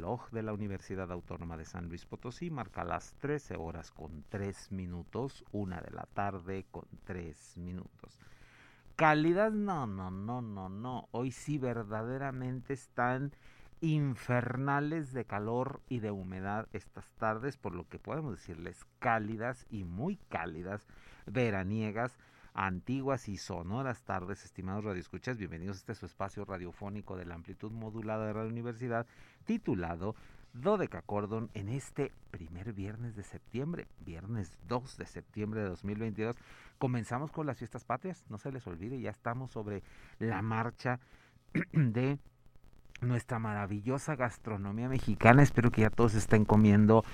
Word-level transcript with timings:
Reloj 0.00 0.30
de 0.30 0.42
la 0.42 0.54
Universidad 0.54 1.12
Autónoma 1.12 1.58
de 1.58 1.66
San 1.66 1.88
Luis 1.88 2.06
Potosí 2.06 2.50
marca 2.50 2.84
las 2.84 3.12
13 3.18 3.56
horas 3.56 3.90
con 3.90 4.24
3 4.30 4.72
minutos, 4.72 5.44
una 5.52 5.82
de 5.82 5.90
la 5.90 6.06
tarde 6.14 6.64
con 6.70 6.86
3 7.04 7.58
minutos. 7.58 8.18
Calidad, 8.96 9.50
no, 9.50 9.86
no, 9.86 10.10
no, 10.10 10.40
no, 10.40 10.70
no. 10.70 11.08
Hoy 11.10 11.32
sí 11.32 11.58
verdaderamente 11.58 12.72
están 12.72 13.32
infernales 13.82 15.12
de 15.12 15.26
calor 15.26 15.82
y 15.90 15.98
de 15.98 16.10
humedad 16.10 16.66
estas 16.72 17.10
tardes, 17.18 17.58
por 17.58 17.74
lo 17.74 17.86
que 17.86 17.98
podemos 17.98 18.36
decirles 18.36 18.86
cálidas 19.00 19.66
y 19.68 19.84
muy 19.84 20.16
cálidas, 20.30 20.86
veraniegas 21.26 22.16
antiguas 22.60 23.30
y 23.30 23.38
sonoras 23.38 24.02
tardes, 24.02 24.44
estimados 24.44 24.84
radioescuchas. 24.84 25.38
Bienvenidos 25.38 25.78
a 25.78 25.80
este 25.80 25.94
su 25.94 26.04
espacio 26.04 26.44
radiofónico 26.44 27.16
de 27.16 27.24
la 27.24 27.34
amplitud 27.34 27.72
modulada 27.72 28.26
de 28.26 28.34
la 28.34 28.44
Universidad, 28.44 29.06
titulado 29.46 30.14
Dodeca 30.52 31.00
Cordon 31.00 31.48
en 31.54 31.70
este 31.70 32.12
primer 32.30 32.74
viernes 32.74 33.16
de 33.16 33.22
septiembre, 33.22 33.86
viernes 34.00 34.58
2 34.68 34.98
de 34.98 35.06
septiembre 35.06 35.62
de 35.62 35.68
2022. 35.68 36.36
Comenzamos 36.76 37.32
con 37.32 37.46
las 37.46 37.56
fiestas 37.56 37.84
patrias, 37.84 38.26
no 38.28 38.36
se 38.36 38.52
les 38.52 38.66
olvide, 38.66 39.00
ya 39.00 39.10
estamos 39.10 39.52
sobre 39.52 39.82
la 40.18 40.42
marcha 40.42 41.00
de 41.72 42.18
nuestra 43.00 43.38
maravillosa 43.38 44.16
gastronomía 44.16 44.90
mexicana. 44.90 45.42
Espero 45.42 45.70
que 45.70 45.80
ya 45.80 45.90
todos 45.90 46.14
estén 46.14 46.44
comiendo 46.44 47.06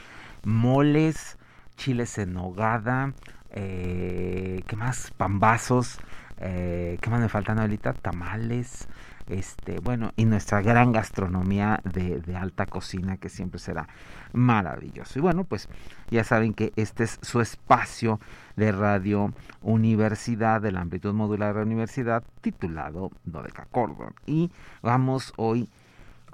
moles, 0.45 1.39
chiles 1.77 2.19
en 2.19 2.33
nogada, 2.33 3.15
eh, 3.51 4.63
¿qué 4.67 4.77
más? 4.77 5.13
Pambazos, 5.17 5.99
eh, 6.39 6.99
¿qué 7.01 7.11
más 7.11 7.21
me 7.21 7.29
faltan 7.29 7.59
ahorita? 7.59 7.93
Tamales, 7.95 8.89
este, 9.29 9.81
bueno, 9.81 10.13
y 10.17 10.25
nuestra 10.25 10.61
gran 10.63 10.93
gastronomía 10.93 11.81
de, 11.85 12.37
alta 12.37 12.67
cocina 12.67 13.17
que 13.17 13.29
siempre 13.29 13.59
será 13.59 13.89
maravilloso. 14.33 15.19
Y 15.19 15.23
bueno, 15.23 15.45
pues 15.45 15.69
ya 16.11 16.23
saben 16.25 16.55
que 16.55 16.73
este 16.77 17.05
es 17.05 17.19
su 17.23 17.41
espacio 17.41 18.21
de 18.57 18.73
radio 18.73 19.33
universidad, 19.63 20.61
de 20.61 20.73
la 20.73 20.81
amplitud 20.81 21.13
modular 21.13 21.55
de 21.55 21.61
la 21.61 21.67
universidad, 21.67 22.23
titulado 22.41 23.11
Dodeca 23.25 23.67
Cordon. 23.71 24.15
Y 24.27 24.51
vamos 24.83 25.33
hoy 25.37 25.69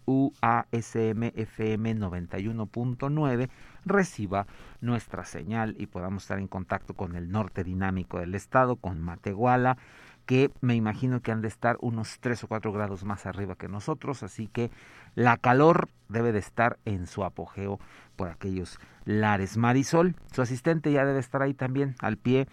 91.9 1.96 3.50
reciba 3.86 4.48
nuestra 4.82 5.26
señal 5.26 5.76
y 5.78 5.88
podamos 5.88 6.24
estar 6.24 6.40
en 6.40 6.48
contacto 6.48 6.94
con 6.94 7.16
el 7.16 7.32
norte 7.32 7.64
dinámico 7.64 8.20
del 8.20 8.36
estado, 8.36 8.76
con 8.76 9.02
Matehuala, 9.02 9.78
que 10.26 10.52
me 10.62 10.76
imagino 10.76 11.22
que 11.22 11.32
han 11.32 11.42
de 11.42 11.48
estar 11.48 11.78
unos 11.82 12.20
3 12.20 12.44
o 12.44 12.48
4 12.48 12.72
grados 12.72 13.04
más 13.04 13.26
arriba 13.26 13.56
que 13.56 13.68
nosotros, 13.68 14.22
así 14.22 14.48
que 14.48 14.70
la 15.16 15.38
calor 15.38 15.90
debe 16.08 16.32
de 16.32 16.38
estar 16.38 16.78
en 16.86 17.08
su 17.08 17.24
apogeo 17.24 17.80
por 18.16 18.30
aquellos 18.30 18.80
lares. 19.06 19.58
Marisol, 19.58 20.16
su 20.32 20.44
asistente 20.44 20.92
ya 20.92 21.04
debe 21.04 21.20
estar 21.20 21.42
ahí 21.42 21.56
también, 21.56 21.96
al 22.00 22.18
pie, 22.18 22.48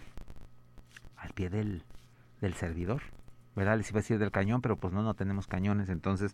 al 1.17 1.33
pie 1.33 1.51
del, 1.51 1.83
del 2.41 2.53
servidor, 2.53 3.01
¿verdad? 3.55 3.77
Les 3.77 3.89
iba 3.89 3.99
a 3.99 4.01
decir 4.01 4.19
del 4.19 4.31
cañón, 4.31 4.61
pero 4.61 4.77
pues 4.77 4.93
no, 4.93 5.01
no 5.01 5.13
tenemos 5.13 5.47
cañones, 5.47 5.89
entonces 5.89 6.33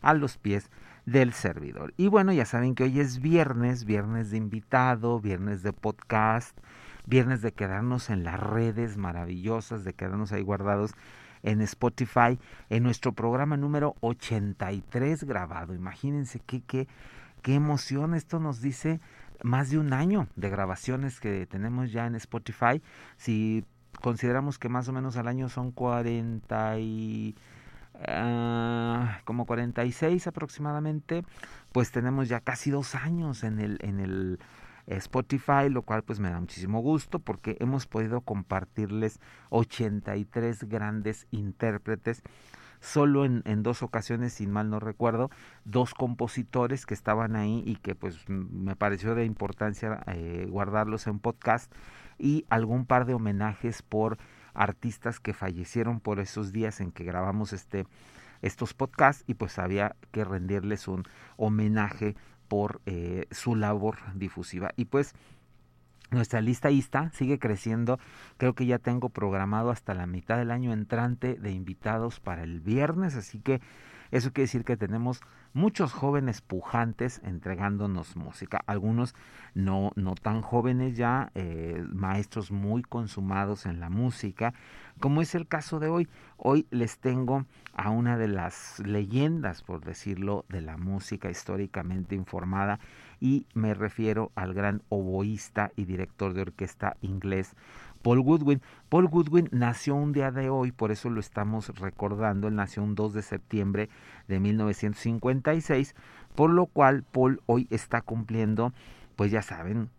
a 0.00 0.14
los 0.14 0.38
pies 0.38 0.70
del 1.06 1.32
servidor. 1.32 1.94
Y 1.96 2.08
bueno, 2.08 2.32
ya 2.32 2.44
saben 2.46 2.74
que 2.74 2.84
hoy 2.84 3.00
es 3.00 3.20
viernes, 3.20 3.84
viernes 3.84 4.30
de 4.30 4.36
invitado, 4.36 5.20
viernes 5.20 5.62
de 5.62 5.72
podcast, 5.72 6.56
viernes 7.06 7.42
de 7.42 7.52
quedarnos 7.52 8.10
en 8.10 8.24
las 8.24 8.38
redes 8.40 8.96
maravillosas, 8.96 9.84
de 9.84 9.94
quedarnos 9.94 10.32
ahí 10.32 10.42
guardados 10.42 10.92
en 11.42 11.60
Spotify, 11.60 12.38
en 12.70 12.82
nuestro 12.84 13.12
programa 13.12 13.56
número 13.56 13.96
83 14.00 15.24
grabado. 15.24 15.74
Imagínense 15.74 16.40
qué, 16.40 16.62
qué, 16.62 16.86
qué 17.42 17.54
emoción, 17.54 18.14
esto 18.14 18.38
nos 18.38 18.60
dice 18.60 19.00
más 19.42 19.70
de 19.70 19.78
un 19.78 19.92
año 19.92 20.28
de 20.36 20.50
grabaciones 20.50 21.18
que 21.20 21.46
tenemos 21.46 21.90
ya 21.90 22.06
en 22.06 22.14
Spotify. 22.14 22.80
Si 23.16 23.64
consideramos 24.02 24.58
que 24.58 24.68
más 24.68 24.88
o 24.88 24.92
menos 24.92 25.16
al 25.16 25.28
año 25.28 25.48
son 25.48 25.70
40 25.70 26.78
y 26.78 27.34
uh, 27.94 29.06
como 29.24 29.46
46 29.46 30.26
aproximadamente, 30.26 31.24
pues 31.72 31.90
tenemos 31.92 32.28
ya 32.28 32.40
casi 32.40 32.70
dos 32.70 32.94
años 32.94 33.44
en 33.44 33.60
el, 33.60 33.78
en 33.80 34.00
el 34.00 34.38
Spotify, 34.86 35.70
lo 35.70 35.82
cual 35.82 36.02
pues 36.02 36.20
me 36.20 36.30
da 36.30 36.40
muchísimo 36.40 36.80
gusto 36.80 37.20
porque 37.20 37.56
hemos 37.60 37.86
podido 37.86 38.20
compartirles 38.20 39.20
83 39.50 40.64
grandes 40.68 41.26
intérpretes 41.30 42.22
solo 42.80 43.24
en, 43.24 43.62
dos 43.62 43.84
ocasiones, 43.84 44.32
sin 44.32 44.50
mal 44.50 44.68
no 44.68 44.80
recuerdo, 44.80 45.30
dos 45.64 45.94
compositores 45.94 46.84
que 46.84 46.94
estaban 46.94 47.36
ahí 47.36 47.62
y 47.64 47.76
que 47.76 47.94
pues 47.94 48.28
me 48.28 48.74
pareció 48.74 49.14
de 49.14 49.24
importancia 49.24 50.02
eh, 50.08 50.48
guardarlos 50.50 51.06
en 51.06 51.20
podcast 51.20 51.72
y 52.18 52.44
algún 52.48 52.86
par 52.86 53.06
de 53.06 53.14
homenajes 53.14 53.82
por 53.82 54.18
artistas 54.54 55.20
que 55.20 55.32
fallecieron 55.32 56.00
por 56.00 56.20
esos 56.20 56.52
días 56.52 56.80
en 56.80 56.92
que 56.92 57.04
grabamos 57.04 57.52
este 57.52 57.86
estos 58.42 58.74
podcasts 58.74 59.22
y 59.28 59.34
pues 59.34 59.58
había 59.58 59.94
que 60.10 60.24
rendirles 60.24 60.88
un 60.88 61.04
homenaje 61.36 62.16
por 62.48 62.80
eh, 62.86 63.26
su 63.30 63.54
labor 63.54 63.98
difusiva 64.14 64.72
y 64.76 64.86
pues 64.86 65.14
nuestra 66.12 66.42
lista 66.42 66.68
está, 66.68 67.10
sigue 67.12 67.38
creciendo. 67.38 67.98
Creo 68.36 68.54
que 68.54 68.66
ya 68.66 68.78
tengo 68.78 69.08
programado 69.08 69.70
hasta 69.70 69.94
la 69.94 70.06
mitad 70.06 70.36
del 70.36 70.50
año 70.50 70.72
entrante 70.72 71.36
de 71.36 71.52
invitados 71.52 72.20
para 72.20 72.42
el 72.42 72.60
viernes, 72.60 73.16
así 73.16 73.38
que 73.38 73.62
eso 74.10 74.32
quiere 74.32 74.44
decir 74.44 74.64
que 74.64 74.76
tenemos 74.76 75.20
muchos 75.54 75.92
jóvenes 75.92 76.40
pujantes 76.40 77.20
entregándonos 77.24 78.16
música, 78.16 78.62
algunos 78.66 79.14
no, 79.54 79.92
no 79.96 80.14
tan 80.14 80.42
jóvenes 80.42 80.96
ya, 80.96 81.30
eh, 81.34 81.84
maestros 81.92 82.50
muy 82.50 82.82
consumados 82.82 83.66
en 83.66 83.80
la 83.80 83.90
música, 83.90 84.54
como 85.00 85.20
es 85.20 85.34
el 85.34 85.46
caso 85.46 85.78
de 85.80 85.88
hoy. 85.88 86.08
Hoy 86.36 86.66
les 86.70 86.98
tengo 86.98 87.44
a 87.74 87.90
una 87.90 88.16
de 88.16 88.28
las 88.28 88.78
leyendas, 88.80 89.62
por 89.62 89.84
decirlo, 89.84 90.44
de 90.48 90.60
la 90.60 90.76
música 90.76 91.30
históricamente 91.30 92.14
informada 92.14 92.78
y 93.20 93.46
me 93.54 93.74
refiero 93.74 94.32
al 94.34 94.54
gran 94.54 94.82
oboísta 94.88 95.70
y 95.76 95.84
director 95.84 96.34
de 96.34 96.42
orquesta 96.42 96.96
inglés 97.02 97.54
Paul 98.02 98.20
Goodwin. 98.20 98.60
Paul 98.88 99.08
Goodwin 99.08 99.48
nació 99.52 99.94
un 99.94 100.12
día 100.12 100.30
de 100.30 100.50
hoy, 100.50 100.72
por 100.72 100.90
eso 100.90 101.08
lo 101.10 101.20
estamos 101.20 101.68
recordando, 101.78 102.48
él 102.48 102.56
nació 102.56 102.82
un 102.82 102.94
2 102.94 103.14
de 103.14 103.22
septiembre 103.22 103.88
de 104.28 104.40
1956, 104.40 105.94
por 106.34 106.50
lo 106.50 106.66
cual 106.66 107.04
Paul 107.04 107.40
hoy 107.46 107.66
está 107.70 108.02
cumpliendo, 108.02 108.72
pues 109.16 109.30
ya 109.30 109.42
saben, 109.42 109.90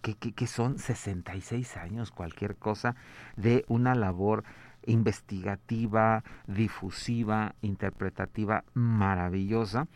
que, 0.00 0.46
son 0.46 0.78
66 0.78 1.76
años, 1.76 2.10
cualquier 2.10 2.56
cosa, 2.56 2.96
de 3.36 3.64
una 3.68 3.94
labor 3.94 4.44
investigativa, 4.86 6.24
difusiva, 6.46 7.54
interpretativa 7.60 8.64
maravillosa. 8.74 9.88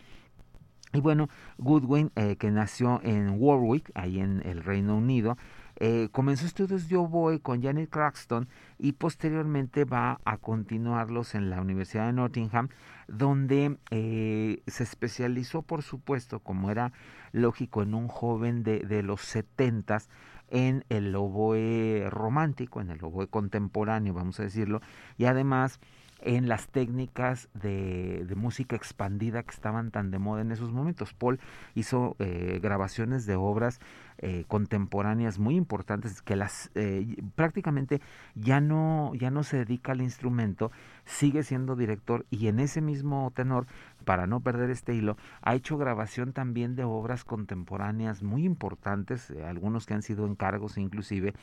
Y 0.93 1.01
bueno, 1.01 1.29
Goodwin, 1.59 2.13
eh, 2.15 2.37
que 2.37 2.51
nació 2.51 3.01
en 3.03 3.37
Warwick, 3.39 3.91
ahí 3.95 4.21
en 4.21 4.43
el 4.45 4.63
Reino 4.63 4.97
Unido, 4.97 5.37
eh, 5.77 6.09
comenzó 6.13 6.47
estudios 6.47 6.89
de 6.89 6.97
oboe 6.97 7.41
con 7.41 7.63
Janet 7.63 7.91
Craxton 7.91 8.49
y 8.79 8.93
posteriormente 8.93 9.85
va 9.85 10.21
a 10.25 10.37
continuarlos 10.39 11.35
en 11.35 11.51
la 11.51 11.61
Universidad 11.61 12.07
de 12.07 12.13
Nottingham, 12.13 12.69
donde 13.09 13.77
eh, 13.91 14.63
se 14.67 14.85
especializó, 14.85 15.63
por 15.63 15.83
supuesto, 15.83 16.41
como 16.41 16.71
era 16.71 16.93
lógico 17.33 17.83
en 17.83 17.95
un 17.95 18.09
joven 18.09 18.63
de, 18.63 18.81
de 18.81 19.03
los 19.03 19.21
setentas, 19.23 20.09
en 20.51 20.85
el 20.89 21.15
oboe 21.17 22.09
romántico, 22.11 22.81
en 22.81 22.91
el 22.91 23.03
oboe 23.03 23.27
contemporáneo, 23.27 24.15
vamos 24.15 24.39
a 24.39 24.45
decirlo, 24.45 24.81
y 25.19 25.25
además 25.25 25.81
en 26.25 26.49
las 26.49 26.69
técnicas 26.69 27.49
de, 27.55 28.27
música 28.35 28.75
expandida 28.75 29.43
que 29.43 29.51
estaban 29.51 29.91
tan 29.91 30.11
de 30.11 30.19
moda 30.19 30.41
en 30.41 30.51
esos 30.51 30.73
momentos. 30.73 31.13
Paul 31.13 31.39
hizo 31.75 32.17
eh, 32.19 32.59
grabaciones 32.63 33.27
de 33.27 33.37
obras 33.37 33.79
eh, 34.19 34.45
contemporáneas 34.49 35.39
muy 35.39 35.55
importantes 35.55 36.23
que 36.23 36.35
las 36.35 36.71
eh, 36.75 37.17
prácticamente 37.37 38.01
ya 38.35 38.61
no 38.61 39.13
ya 39.15 39.31
no 39.31 39.43
se 39.43 39.59
dedica 39.59 39.93
al 39.93 40.01
instrumento, 40.01 40.73
sigue 41.05 41.43
siendo 41.43 41.77
director 41.77 42.25
y 42.31 42.49
en 42.49 42.59
ese 42.59 42.81
mismo 42.81 43.31
tenor, 43.35 43.67
para 44.05 44.27
no 44.27 44.41
perder 44.41 44.71
este 44.71 44.95
hilo, 44.95 45.17
ha 45.43 45.55
hecho 45.55 45.77
grabación 45.77 46.33
también 46.33 46.75
de 46.75 46.85
obras 46.85 47.25
contemporáneas 47.25 48.23
muy 48.23 48.45
importantes, 48.45 49.31
algunos 49.47 49.87
que 49.87 49.95
han 49.95 50.03
sido 50.03 50.27
encargos 50.27 50.79
inclusive 50.79 51.35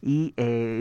y 0.00 0.34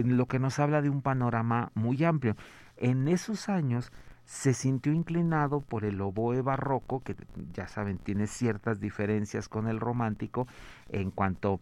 lo 0.04 0.26
que 0.26 0.40
nos 0.40 0.60
habla 0.60 0.82
de 0.82 0.90
un 0.90 1.02
panorama 1.02 1.72
muy 1.76 2.04
amplio. 2.04 2.36
En 2.78 3.08
esos 3.08 3.50
años 3.50 3.92
se 4.26 4.54
sintió 4.54 4.94
inclinado 4.94 5.62
por 5.62 5.86
el 5.86 6.00
oboe 6.02 6.42
barroco, 6.42 7.02
que 7.04 7.16
ya 7.54 7.68
saben, 7.68 7.98
tiene 7.98 8.28
ciertas 8.28 8.80
diferencias 8.80 9.50
con 9.50 9.68
el 9.68 9.80
romántico 9.80 10.48
en 10.90 11.12
cuanto 11.12 11.60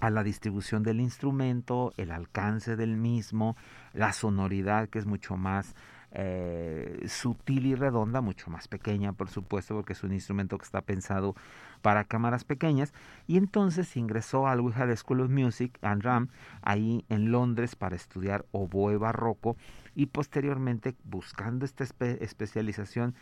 a 0.00 0.10
la 0.10 0.22
distribución 0.22 0.82
del 0.82 1.00
instrumento, 1.00 1.92
el 1.96 2.10
alcance 2.10 2.76
del 2.76 2.96
mismo, 2.96 3.56
la 3.92 4.12
sonoridad 4.12 4.88
que 4.88 4.98
es 4.98 5.06
mucho 5.06 5.36
más 5.36 5.74
eh, 6.16 7.06
sutil 7.08 7.66
y 7.66 7.74
redonda, 7.74 8.20
mucho 8.20 8.50
más 8.50 8.68
pequeña, 8.68 9.12
por 9.12 9.28
supuesto, 9.28 9.74
porque 9.74 9.94
es 9.94 10.02
un 10.04 10.12
instrumento 10.12 10.58
que 10.58 10.64
está 10.64 10.80
pensado 10.80 11.34
para 11.82 12.04
cámaras 12.04 12.44
pequeñas. 12.44 12.92
Y 13.26 13.36
entonces 13.36 13.96
ingresó 13.96 14.46
al 14.46 14.60
Wichad 14.60 14.94
School 14.94 15.22
of 15.22 15.30
Music 15.30 15.76
and 15.82 16.02
Ram, 16.02 16.28
ahí 16.62 17.04
en 17.08 17.32
Londres, 17.32 17.74
para 17.74 17.96
estudiar 17.96 18.44
oboe 18.52 18.96
barroco 18.96 19.56
y 19.94 20.06
posteriormente, 20.06 20.94
buscando 21.04 21.64
esta 21.64 21.84
especialización, 21.84 23.14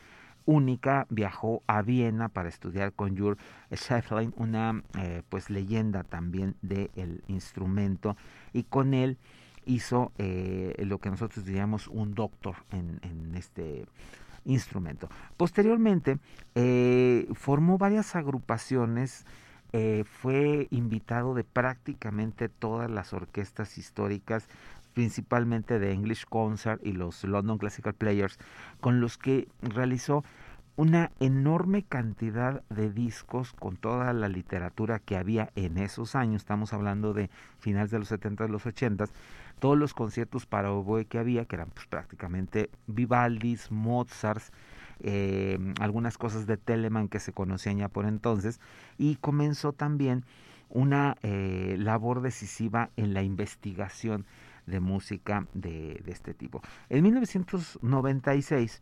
única 0.45 1.07
viajó 1.11 1.63
a 1.67 1.83
Viena 1.83 2.29
para 2.29 2.49
estudiar 2.49 2.93
con 2.93 3.17
Jur 3.17 3.37
Schäflein, 3.73 4.33
una 4.37 4.83
eh, 4.99 5.23
pues 5.29 5.51
leyenda 5.51 6.03
también 6.03 6.57
del 6.63 7.23
instrumento 7.29 8.17
y 8.53 8.65
con 8.65 8.95
él 8.95 9.19
hizo 9.65 10.13
eh, 10.19 10.75
lo 10.85 10.99
que 10.99 11.11
nosotros 11.11 11.45
diríamos 11.45 11.87
un 11.87 12.15
doctor 12.15 12.57
en, 12.73 13.35
este 13.37 13.87
instrumento. 14.45 15.09
Posteriormente 15.37 16.19
eh, 16.55 17.29
formó 17.35 17.79
varias 17.79 18.17
agrupaciones 18.17 19.25
fue 20.05 20.69
invitado 20.71 21.33
de 21.33 21.45
prácticamente 21.45 22.51
todas 22.51 22.91
las 22.91 23.15
orquestas 23.15 23.79
históricas 23.79 24.47
principalmente 24.95 25.79
de 25.79 25.93
English 25.93 26.25
Concert 26.27 26.81
y 26.85 26.93
los 26.93 27.25
London 27.25 27.59
Classical 27.59 27.95
Players, 27.95 28.39
con 28.81 29.01
los 29.01 29.19
que 29.19 29.49
realizó 29.63 30.25
una 30.75 31.13
enorme 31.21 31.83
cantidad 31.83 32.63
de 32.71 32.91
discos 32.91 33.53
con 33.53 33.77
toda 33.77 34.13
la 34.15 34.29
literatura 34.29 34.99
que 34.99 35.17
había 35.17 35.51
en 35.55 35.77
esos 35.77 36.15
años, 36.15 36.43
estamos 36.43 36.73
hablando 36.73 37.13
de 37.13 37.31
finales 37.59 37.91
de 37.91 37.99
los 37.99 38.09
70, 38.09 38.49
los 38.49 38.65
80, 38.65 39.05
todos 39.59 39.77
los 39.77 39.93
conciertos 39.93 40.47
para 40.47 40.73
oboe 40.73 41.05
que 41.05 41.19
había, 41.19 41.45
que 41.45 41.57
eran 41.57 41.69
pues, 41.71 41.87
prácticamente 41.87 42.71
Vivaldis, 42.87 43.71
Mozart, 43.71 44.43
eh, 45.01 45.59
algunas 45.81 46.17
cosas 46.17 46.47
de 46.47 46.57
Telemann 46.57 47.09
que 47.09 47.21
se 47.21 47.33
conocían 47.33 47.79
ya 47.79 47.89
por 47.89 48.07
entonces, 48.07 48.61
y 48.97 49.17
comenzó 49.17 49.73
también 49.73 50.25
una 50.71 51.17
eh, 51.23 51.77
labor 51.79 52.23
decisiva 52.23 52.89
en 52.97 53.13
la 53.13 53.23
investigación 53.23 54.25
de 54.67 54.81
música 54.81 55.47
de, 55.55 56.01
de 56.05 56.13
este 56.13 56.35
tipo. 56.35 56.63
En 56.89 57.03
1996, 57.03 58.81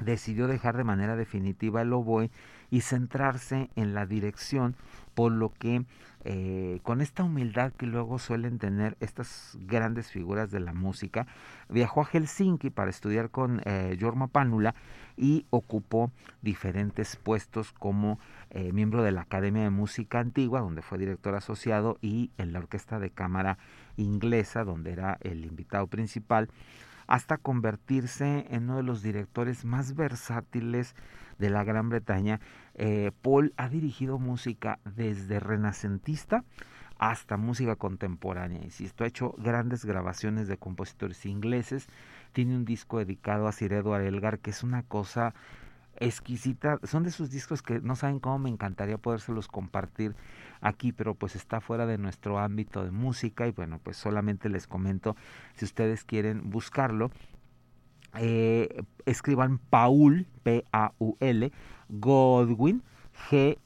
decidió 0.00 0.46
dejar 0.46 0.76
de 0.76 0.84
manera 0.84 1.16
definitiva 1.16 1.82
el 1.82 1.92
oboe 1.92 2.30
y 2.70 2.82
centrarse 2.82 3.70
en 3.76 3.94
la 3.94 4.06
dirección, 4.06 4.76
por 5.14 5.32
lo 5.32 5.52
que 5.52 5.84
eh, 6.24 6.80
con 6.82 7.00
esta 7.00 7.22
humildad 7.22 7.72
que 7.72 7.86
luego 7.86 8.18
suelen 8.18 8.58
tener 8.58 8.96
estas 9.00 9.56
grandes 9.60 10.10
figuras 10.10 10.50
de 10.50 10.60
la 10.60 10.74
música, 10.74 11.26
viajó 11.68 12.02
a 12.02 12.04
Helsinki 12.04 12.70
para 12.70 12.90
estudiar 12.90 13.30
con 13.30 13.62
eh, 13.64 13.96
Jorma 14.00 14.26
Panula 14.26 14.74
y 15.16 15.46
ocupó 15.50 16.10
diferentes 16.42 17.16
puestos 17.16 17.72
como 17.72 18.18
eh, 18.50 18.72
miembro 18.72 19.02
de 19.02 19.12
la 19.12 19.22
Academia 19.22 19.62
de 19.62 19.70
Música 19.70 20.20
Antigua, 20.20 20.60
donde 20.60 20.82
fue 20.82 20.98
director 20.98 21.34
asociado, 21.34 21.98
y 22.02 22.30
en 22.36 22.52
la 22.52 22.58
Orquesta 22.58 22.98
de 22.98 23.10
Cámara 23.10 23.58
Inglesa, 23.98 24.64
donde 24.64 24.92
era 24.92 25.18
el 25.20 25.44
invitado 25.44 25.86
principal 25.86 26.48
hasta 27.06 27.38
convertirse 27.38 28.46
en 28.50 28.64
uno 28.64 28.76
de 28.76 28.82
los 28.82 29.02
directores 29.02 29.64
más 29.64 29.94
versátiles 29.94 30.94
de 31.38 31.50
la 31.50 31.64
Gran 31.64 31.88
Bretaña. 31.88 32.40
Eh, 32.74 33.12
Paul 33.22 33.54
ha 33.56 33.68
dirigido 33.68 34.18
música 34.18 34.78
desde 34.84 35.40
renacentista 35.40 36.44
hasta 36.98 37.36
música 37.36 37.76
contemporánea. 37.76 38.62
Insisto, 38.62 39.04
ha 39.04 39.06
hecho 39.06 39.34
grandes 39.38 39.84
grabaciones 39.84 40.48
de 40.48 40.58
compositores 40.58 41.24
ingleses. 41.26 41.86
Tiene 42.32 42.56
un 42.56 42.64
disco 42.64 42.98
dedicado 42.98 43.46
a 43.46 43.52
Sir 43.52 43.72
Edward 43.72 44.02
Elgar, 44.02 44.40
que 44.40 44.50
es 44.50 44.62
una 44.62 44.82
cosa 44.82 45.34
exquisita. 45.96 46.78
Son 46.82 47.04
de 47.04 47.10
sus 47.10 47.30
discos 47.30 47.62
que 47.62 47.80
no 47.80 47.96
saben 47.96 48.20
cómo 48.20 48.38
me 48.38 48.50
encantaría 48.50 48.98
podérselos 48.98 49.48
compartir 49.48 50.14
aquí, 50.60 50.92
pero 50.92 51.14
pues 51.14 51.36
está 51.36 51.60
fuera 51.60 51.86
de 51.86 51.98
nuestro 51.98 52.38
ámbito 52.38 52.84
de 52.84 52.90
música 52.90 53.46
y 53.46 53.52
bueno, 53.52 53.80
pues 53.82 53.96
solamente 53.96 54.48
les 54.48 54.66
comento 54.66 55.16
si 55.54 55.64
ustedes 55.64 56.04
quieren 56.04 56.50
buscarlo. 56.50 57.10
Eh, 58.16 58.82
escriban 59.04 59.58
Paul, 59.58 60.26
P-A-U-L, 60.42 61.52
Godwin, 61.88 62.82
G-O-O-D-W-I-N, 63.30 63.64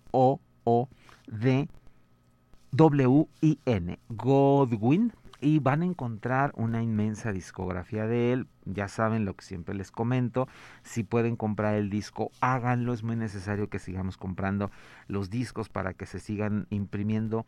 Godwin, 4.09 5.13
y 5.43 5.59
van 5.59 5.83
a 5.83 5.87
encontrar 5.87 6.53
una 6.57 6.83
inmensa 6.83 7.33
discografía 7.33 8.07
de 8.07 8.33
él. 8.33 8.47
Ya 8.65 8.89
saben 8.89 9.25
lo 9.25 9.35
que 9.35 9.45
siempre 9.45 9.75
les 9.75 9.91
comento. 9.91 10.49
Si 10.83 11.03
pueden 11.03 11.37
comprar 11.37 11.75
el 11.75 11.91
disco, 11.91 12.31
háganlo. 12.41 12.95
Es 12.95 13.03
muy 13.03 13.17
necesario 13.17 13.69
que 13.69 13.81
sigamos 13.81 14.17
comprando 14.17 14.71
los 15.09 15.29
discos 15.29 15.69
para 15.69 15.95
que 15.95 16.07
se 16.07 16.21
sigan 16.21 16.67
imprimiendo 16.71 17.45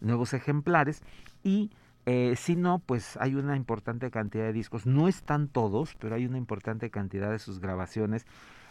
nuevos 0.00 0.34
ejemplares. 0.34 1.02
Y 1.44 1.70
eh, 2.04 2.34
si 2.36 2.56
no, 2.56 2.80
pues 2.80 3.16
hay 3.20 3.36
una 3.36 3.56
importante 3.56 4.10
cantidad 4.10 4.44
de 4.44 4.52
discos. 4.52 4.84
No 4.84 5.06
están 5.06 5.48
todos, 5.48 5.94
pero 6.00 6.16
hay 6.16 6.26
una 6.26 6.38
importante 6.38 6.90
cantidad 6.90 7.30
de 7.30 7.38
sus 7.38 7.60
grabaciones 7.60 8.26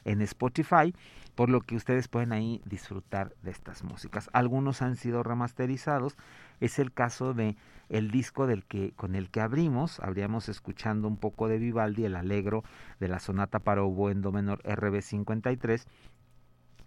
en 0.05 0.22
Spotify, 0.22 0.94
por 1.34 1.50
lo 1.50 1.62
que 1.62 1.75
ustedes 1.75 2.08
pueden 2.08 2.32
ahí 2.32 2.62
disfrutar 2.65 3.36
de 3.41 3.51
estas 3.51 3.84
músicas. 3.84 4.29
Algunos 4.34 4.82
han 4.82 4.96
sido 4.96 5.24
remasterizados. 5.24 6.15
Es 6.59 6.79
el 6.79 6.91
caso 6.91 7.33
de 7.33 7.55
el 7.89 8.12
disco 8.12 8.47
del 8.47 8.65
que 8.65 8.93
con 8.95 9.15
el 9.15 9.29
que 9.29 9.41
abrimos, 9.41 10.00
habríamos 10.00 10.50
escuchando 10.50 11.07
un 11.07 11.17
poco 11.17 11.47
de 11.47 11.59
Vivaldi, 11.59 12.05
el 12.05 12.15
Alegro 12.15 12.63
de 13.00 13.07
la 13.07 13.19
sonata 13.19 13.59
para 13.59 13.83
oboe 13.83 14.12
en 14.12 14.21
do 14.21 14.31
menor 14.31 14.62
RB 14.65 15.01
53 15.01 15.88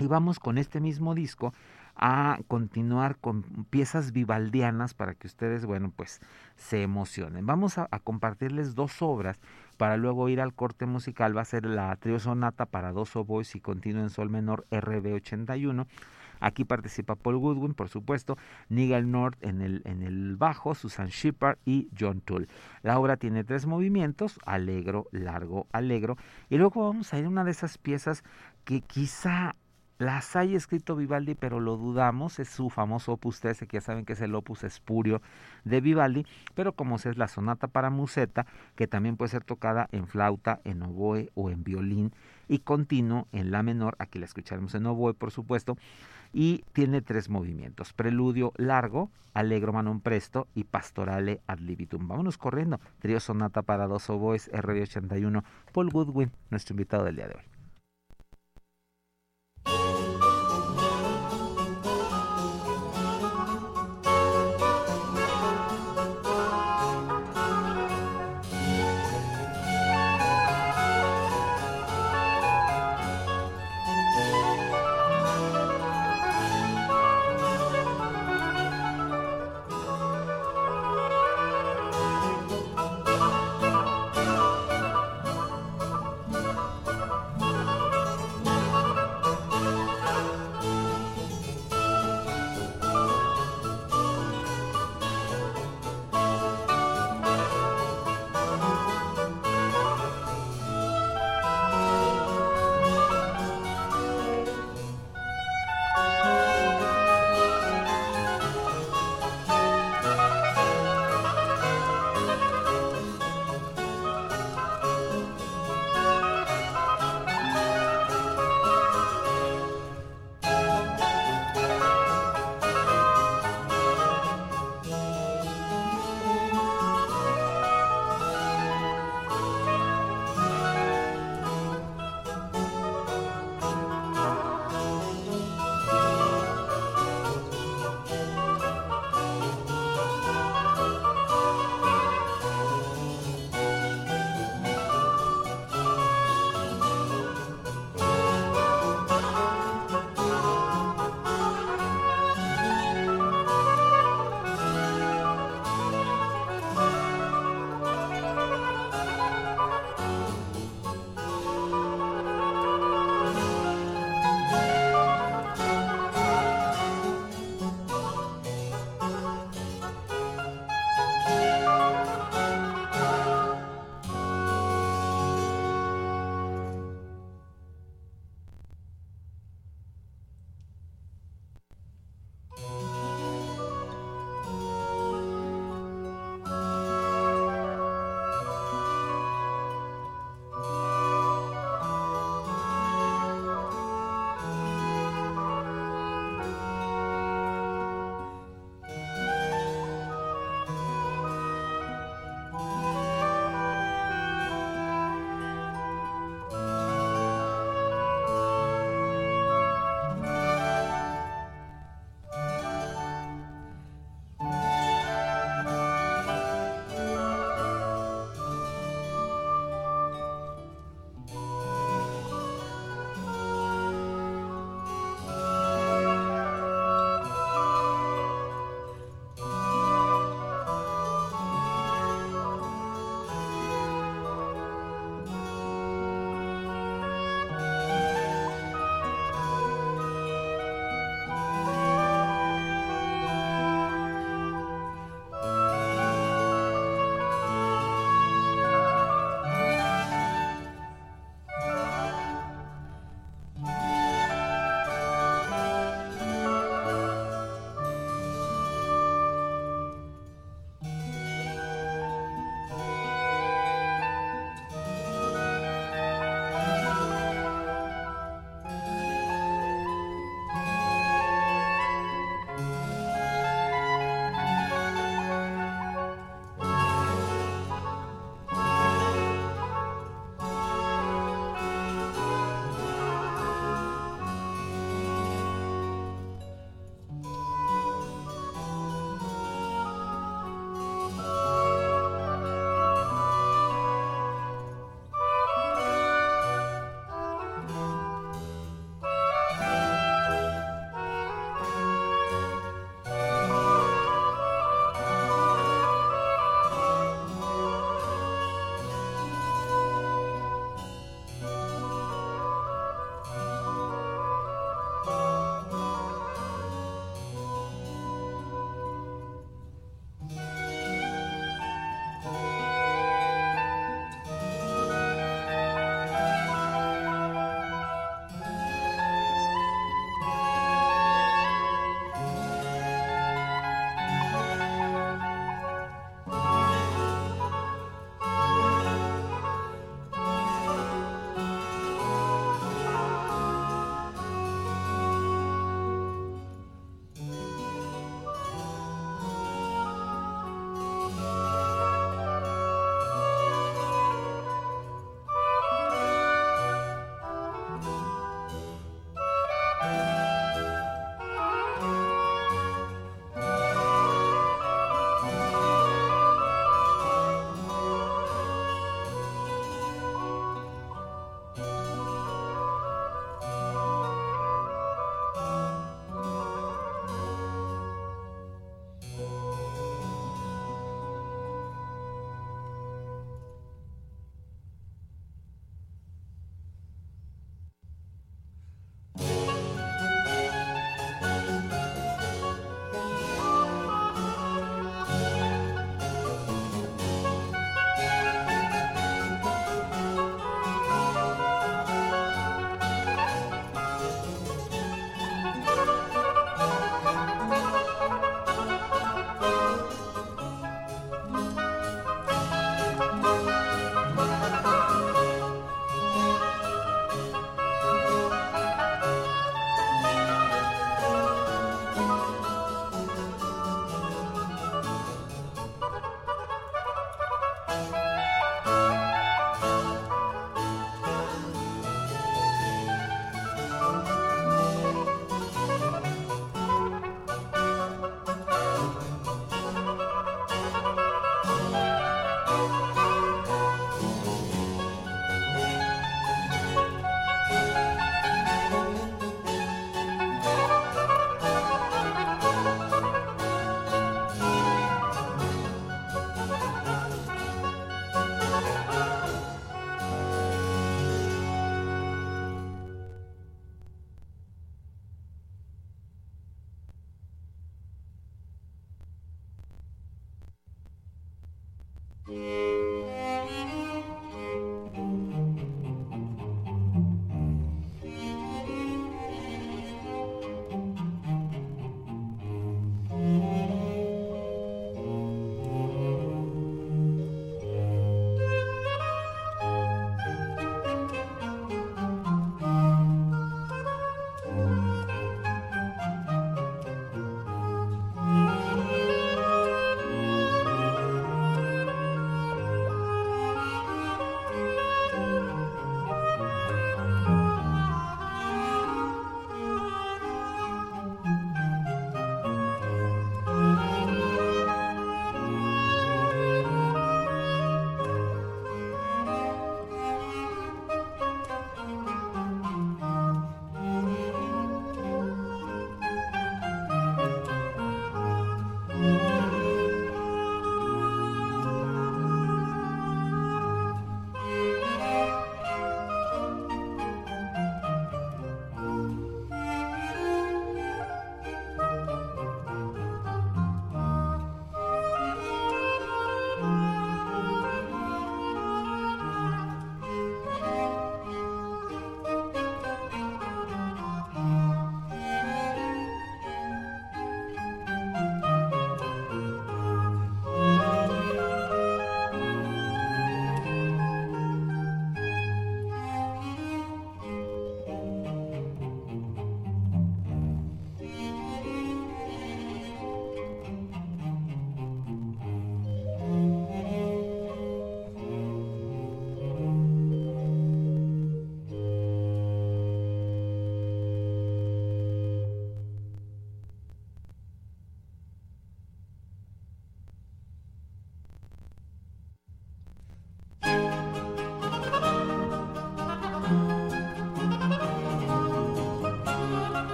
y 0.00 0.06
vamos 0.06 0.38
con 0.38 0.58
este 0.58 0.80
mismo 0.80 1.14
disco 1.14 1.52
a 1.96 2.38
continuar 2.46 3.16
con 3.16 3.42
piezas 3.70 4.12
vivaldianas 4.12 4.94
para 4.94 5.14
que 5.14 5.26
ustedes, 5.26 5.66
bueno, 5.66 5.92
pues 5.94 6.20
se 6.54 6.82
emocionen. 6.82 7.44
Vamos 7.44 7.76
a, 7.76 7.88
a, 7.90 7.98
compartirles 7.98 8.76
dos 8.76 9.02
obras 9.02 9.40
para 9.76 9.96
luego 9.96 10.28
ir 10.28 10.40
al 10.40 10.54
corte 10.54 10.86
musical. 10.86 11.36
Va 11.36 11.40
a 11.40 11.44
ser 11.44 11.66
la 11.66 11.94
trio 11.96 12.20
sonata 12.20 12.66
para 12.66 12.92
dos 12.92 13.16
oboes 13.16 13.56
y 13.56 13.60
continuo 13.60 14.02
en 14.02 14.10
sol 14.10 14.30
menor 14.30 14.64
RB 14.70 15.12
81 15.14 15.88
Aquí 16.40 16.64
participa 16.64 17.14
Paul 17.14 17.38
Goodwin, 17.38 17.74
por 17.74 17.88
supuesto, 17.88 18.36
Nigel 18.68 19.10
North 19.10 19.36
en 19.42 19.60
el, 19.60 19.82
en 19.84 20.02
el 20.02 20.36
bajo, 20.36 20.74
Susan 20.74 21.08
Shepard 21.08 21.58
y 21.64 21.88
John 21.98 22.20
Toole. 22.20 22.48
La 22.82 22.98
obra 22.98 23.16
tiene 23.16 23.44
tres 23.44 23.66
movimientos, 23.66 24.38
alegro, 24.46 25.08
largo, 25.12 25.66
alegro. 25.72 26.16
Y 26.48 26.56
luego 26.56 26.86
vamos 26.86 27.12
a 27.12 27.18
ir 27.18 27.24
a 27.24 27.28
una 27.28 27.44
de 27.44 27.50
esas 27.50 27.78
piezas 27.78 28.24
que 28.64 28.80
quizá 28.80 29.54
las 29.98 30.36
haya 30.36 30.56
escrito 30.56 30.94
Vivaldi, 30.94 31.34
pero 31.34 31.58
lo 31.58 31.76
dudamos, 31.76 32.38
es 32.38 32.48
su 32.48 32.70
famoso 32.70 33.12
opus 33.12 33.40
13, 33.40 33.66
que 33.66 33.78
ya 33.78 33.80
saben 33.80 34.04
que 34.04 34.12
es 34.12 34.20
el 34.20 34.34
opus 34.34 34.62
espurio 34.62 35.20
de 35.64 35.80
Vivaldi, 35.80 36.24
pero 36.54 36.72
como 36.72 36.96
es 36.96 37.16
la 37.16 37.26
sonata 37.26 37.66
para 37.66 37.90
museta, 37.90 38.46
que 38.76 38.86
también 38.86 39.16
puede 39.16 39.30
ser 39.30 39.42
tocada 39.42 39.88
en 39.90 40.06
flauta, 40.06 40.60
en 40.64 40.82
oboe 40.82 41.30
o 41.34 41.50
en 41.50 41.64
violín, 41.64 42.12
y 42.46 42.60
continuo 42.60 43.26
en 43.32 43.50
la 43.50 43.64
menor, 43.64 43.96
aquí 43.98 44.20
la 44.20 44.26
escucharemos 44.26 44.74
en 44.76 44.86
oboe, 44.86 45.14
por 45.14 45.32
supuesto, 45.32 45.76
y 46.32 46.64
tiene 46.72 47.02
tres 47.02 47.28
movimientos, 47.28 47.92
preludio 47.92 48.52
largo, 48.56 49.10
allegro 49.34 49.72
manon 49.72 50.00
presto 50.00 50.48
y 50.54 50.64
pastorale 50.64 51.40
ad 51.46 51.58
libitum. 51.58 52.06
Vámonos 52.08 52.38
corriendo, 52.38 52.80
trío 52.98 53.20
sonata 53.20 53.62
para 53.62 53.86
dos 53.86 54.08
oboes, 54.10 54.50
RB81, 54.52 55.42
Paul 55.72 55.90
Goodwin, 55.90 56.32
nuestro 56.50 56.74
invitado 56.74 57.04
del 57.04 57.16
día 57.16 57.28
de 57.28 57.34
hoy. 57.34 57.47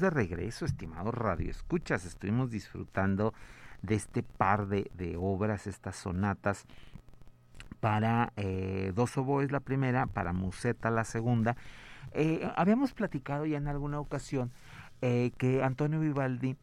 De 0.00 0.10
regreso, 0.10 0.64
estimados 0.64 1.14
radioescuchas. 1.14 2.04
Estuvimos 2.04 2.50
disfrutando 2.50 3.34
de 3.82 3.94
este 3.94 4.22
par 4.22 4.66
de, 4.66 5.16
obras, 5.18 5.66
estas 5.66 5.96
sonatas 5.96 6.66
para 7.80 8.32
eh, 8.36 8.92
dos 8.94 9.16
oboes 9.16 9.52
la 9.52 9.60
primera, 9.60 10.06
para 10.06 10.32
museta 10.32 10.90
la 10.90 11.04
segunda. 11.04 11.56
Eh, 12.12 12.50
habíamos 12.56 12.92
platicado 12.92 13.46
ya 13.46 13.58
en 13.58 13.68
alguna 13.68 14.00
ocasión 14.00 14.52
eh, 15.00 15.32
que 15.38 15.62
Antonio 15.62 16.00
Vivaldi 16.00 16.56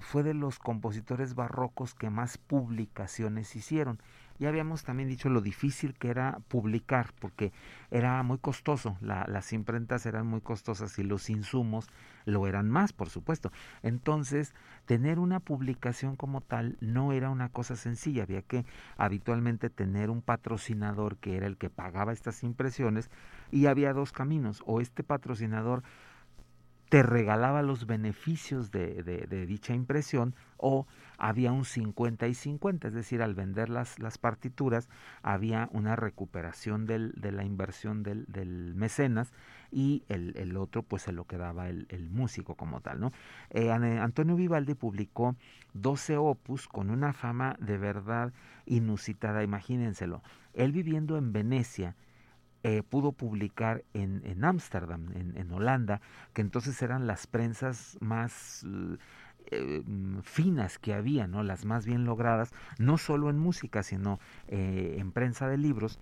fue 0.00 0.22
de 0.22 0.32
los 0.32 0.58
compositores 0.58 1.34
barrocos 1.34 1.94
que 1.94 2.08
más 2.08 2.38
publicaciones 2.38 3.54
hicieron. 3.54 4.00
Ya 4.38 4.48
habíamos 4.48 4.82
también 4.82 5.10
dicho 5.10 5.28
lo 5.28 5.42
difícil 5.42 5.92
que 5.92 6.08
era 6.08 6.38
publicar, 6.48 7.12
porque 7.20 7.52
era 7.90 8.22
muy 8.22 8.38
costoso, 8.38 8.96
las 9.02 9.52
imprentas 9.52 10.06
eran 10.06 10.26
muy 10.26 10.40
costosas 10.40 10.98
y 10.98 11.02
los 11.02 11.28
insumos 11.28 11.88
lo 12.28 12.46
eran 12.46 12.68
más, 12.70 12.92
por 12.92 13.08
supuesto. 13.08 13.50
Entonces, 13.82 14.54
tener 14.86 15.18
una 15.18 15.40
publicación 15.40 16.16
como 16.16 16.40
tal 16.40 16.76
no 16.80 17.12
era 17.12 17.30
una 17.30 17.48
cosa 17.48 17.76
sencilla, 17.76 18.22
había 18.22 18.42
que 18.42 18.64
habitualmente 18.96 19.70
tener 19.70 20.10
un 20.10 20.22
patrocinador 20.22 21.16
que 21.16 21.36
era 21.36 21.46
el 21.46 21.56
que 21.56 21.70
pagaba 21.70 22.12
estas 22.12 22.42
impresiones 22.44 23.10
y 23.50 23.66
había 23.66 23.92
dos 23.92 24.12
caminos, 24.12 24.62
o 24.66 24.80
este 24.80 25.02
patrocinador 25.02 25.82
te 26.88 27.02
regalaba 27.02 27.62
los 27.62 27.86
beneficios 27.86 28.70
de, 28.70 29.02
de, 29.02 29.46
dicha 29.46 29.74
impresión 29.74 30.34
o 30.56 30.86
había 31.18 31.52
un 31.52 31.64
50 31.64 32.26
y 32.28 32.34
50, 32.34 32.88
es 32.88 32.94
decir, 32.94 33.22
al 33.22 33.34
vender 33.34 33.68
las, 33.68 33.98
las 33.98 34.18
partituras 34.18 34.88
había 35.22 35.68
una 35.72 35.96
recuperación 35.96 36.86
del, 36.86 37.12
de 37.12 37.32
la 37.32 37.44
inversión 37.44 38.02
del, 38.02 38.24
del 38.26 38.74
mecenas 38.74 39.32
y 39.70 40.04
el, 40.08 40.34
el, 40.36 40.56
otro 40.56 40.82
pues 40.82 41.02
se 41.02 41.12
lo 41.12 41.24
quedaba 41.24 41.68
el, 41.68 41.86
el 41.90 42.08
músico 42.08 42.54
como 42.54 42.80
tal. 42.80 43.00
¿no? 43.00 43.12
Eh, 43.50 43.70
Antonio 43.70 44.36
Vivaldi 44.36 44.74
publicó 44.74 45.36
12 45.74 46.16
opus 46.16 46.68
con 46.68 46.88
una 46.88 47.12
fama 47.12 47.56
de 47.58 47.76
verdad 47.76 48.32
inusitada, 48.64 49.42
imagínenselo. 49.42 50.22
Él 50.54 50.72
viviendo 50.72 51.18
en 51.18 51.32
Venecia, 51.32 51.96
eh, 52.62 52.82
pudo 52.82 53.12
publicar 53.12 53.84
en 53.94 54.44
Ámsterdam, 54.44 55.12
en, 55.14 55.36
en, 55.36 55.52
Holanda, 55.52 56.00
que 56.32 56.42
entonces 56.42 56.80
eran 56.82 57.06
las 57.06 57.26
prensas 57.26 57.96
más 58.00 58.64
eh, 59.50 59.82
mm, 59.86 60.18
finas 60.20 60.78
que 60.78 60.92
había, 60.92 61.26
¿no? 61.26 61.42
las 61.42 61.64
más 61.64 61.86
bien 61.86 62.04
logradas, 62.04 62.52
no 62.78 62.98
solo 62.98 63.30
en 63.30 63.38
música, 63.38 63.82
sino 63.82 64.20
eh, 64.48 64.96
en 64.98 65.10
prensa 65.12 65.48
de 65.48 65.56
libros. 65.56 65.98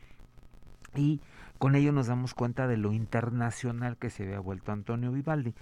Y 0.96 1.20
con 1.58 1.76
ello 1.76 1.92
nos 1.92 2.08
damos 2.08 2.34
cuenta 2.34 2.66
de 2.66 2.76
lo 2.76 2.92
internacional 2.92 3.98
que 3.98 4.10
se 4.10 4.24
había 4.24 4.40
vuelto 4.40 4.72
Antonio 4.72 5.12
Vivaldi. 5.12 5.54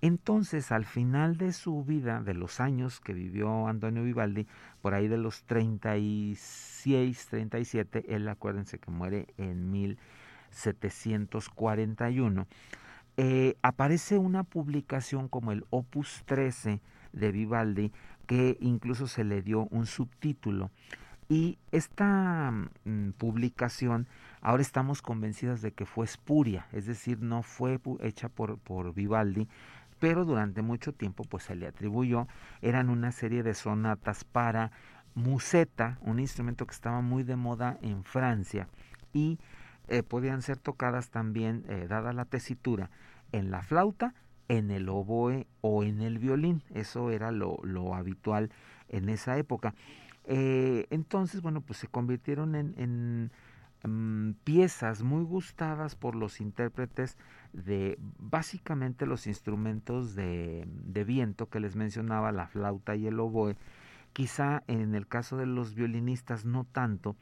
Entonces, 0.00 0.72
al 0.72 0.86
final 0.86 1.36
de 1.36 1.52
su 1.52 1.84
vida, 1.84 2.20
de 2.20 2.34
los 2.34 2.58
años 2.58 3.00
que 3.00 3.12
vivió 3.12 3.68
Antonio 3.68 4.02
Vivaldi, 4.02 4.46
por 4.80 4.94
ahí 4.94 5.06
de 5.06 5.18
los 5.18 5.44
36, 5.44 7.26
37, 7.28 8.14
él 8.14 8.26
acuérdense 8.28 8.78
que 8.78 8.90
muere 8.90 9.26
en 9.36 9.70
mil 9.70 9.98
741, 10.50 12.46
eh, 13.16 13.56
aparece 13.62 14.18
una 14.18 14.44
publicación 14.44 15.28
como 15.28 15.52
el 15.52 15.64
Opus 15.70 16.22
13 16.26 16.80
de 17.12 17.32
Vivaldi, 17.32 17.92
que 18.26 18.56
incluso 18.60 19.06
se 19.06 19.24
le 19.24 19.42
dio 19.42 19.66
un 19.70 19.86
subtítulo. 19.86 20.70
Y 21.28 21.58
esta 21.70 22.50
mm, 22.84 23.10
publicación, 23.18 24.08
ahora 24.40 24.62
estamos 24.62 25.02
convencidas 25.02 25.62
de 25.62 25.72
que 25.72 25.86
fue 25.86 26.04
espuria, 26.04 26.66
es 26.72 26.86
decir, 26.86 27.20
no 27.20 27.42
fue 27.42 27.80
hecha 28.00 28.28
por, 28.28 28.58
por 28.58 28.94
Vivaldi, 28.94 29.48
pero 30.00 30.24
durante 30.24 30.62
mucho 30.62 30.92
tiempo 30.92 31.24
pues 31.24 31.44
se 31.44 31.54
le 31.54 31.68
atribuyó, 31.68 32.26
eran 32.62 32.90
una 32.90 33.12
serie 33.12 33.42
de 33.42 33.54
sonatas 33.54 34.24
para 34.24 34.72
museta, 35.14 35.98
un 36.00 36.18
instrumento 36.18 36.66
que 36.66 36.74
estaba 36.74 37.00
muy 37.00 37.22
de 37.22 37.36
moda 37.36 37.78
en 37.82 38.02
Francia, 38.02 38.66
y 39.12 39.38
eh, 39.90 40.04
podían 40.04 40.40
ser 40.40 40.56
tocadas 40.56 41.10
también, 41.10 41.64
eh, 41.68 41.86
dada 41.88 42.12
la 42.12 42.24
tesitura, 42.24 42.90
en 43.32 43.50
la 43.50 43.62
flauta, 43.62 44.14
en 44.46 44.70
el 44.70 44.88
oboe 44.88 45.48
o 45.62 45.82
en 45.82 46.00
el 46.00 46.18
violín. 46.18 46.62
Eso 46.72 47.10
era 47.10 47.32
lo, 47.32 47.58
lo 47.64 47.94
habitual 47.96 48.50
en 48.88 49.08
esa 49.08 49.36
época. 49.36 49.74
Eh, 50.24 50.86
entonces, 50.90 51.42
bueno, 51.42 51.60
pues 51.60 51.80
se 51.80 51.88
convirtieron 51.88 52.54
en, 52.54 52.74
en 52.76 53.32
mm, 53.90 54.34
piezas 54.44 55.02
muy 55.02 55.24
gustadas 55.24 55.96
por 55.96 56.14
los 56.14 56.40
intérpretes 56.40 57.18
de 57.52 57.98
básicamente 58.18 59.06
los 59.06 59.26
instrumentos 59.26 60.14
de, 60.14 60.68
de, 60.68 61.02
viento 61.02 61.48
que 61.48 61.58
les 61.58 61.74
mencionaba, 61.74 62.30
la 62.30 62.46
flauta 62.46 62.94
y 62.94 63.08
el 63.08 63.18
oboe. 63.18 63.56
Quizá 64.12 64.62
en 64.68 64.94
el 64.94 65.08
caso 65.08 65.36
de 65.36 65.46
los 65.46 65.74
violinistas 65.74 66.44
no 66.44 66.64
tanto, 66.64 67.16